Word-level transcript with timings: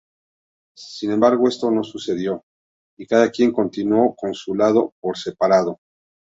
Sin 0.75 1.11
embargo 1.11 1.47
este 1.47 1.69
no 1.69 1.83
sucedió, 1.83 2.43
y 2.97 3.05
cada 3.05 3.29
quien 3.29 3.51
continuó 3.51 4.15
por 4.19 4.35
su 4.35 4.55
lado 4.55 4.95
por 4.99 5.15
separado. 5.15 5.79